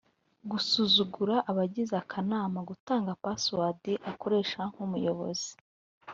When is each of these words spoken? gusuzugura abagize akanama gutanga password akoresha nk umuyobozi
gusuzugura 0.49 1.35
abagize 1.49 1.93
akanama 2.03 2.59
gutanga 2.69 3.17
password 3.23 3.83
akoresha 4.11 4.59
nk 4.71 4.77
umuyobozi 4.85 5.51